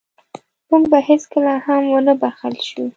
موږ 0.69 0.83
به 0.91 0.99
هېڅکله 1.09 1.53
هم 1.65 1.83
ونه 1.93 2.13
بښل 2.21 2.55
شو. 2.67 2.83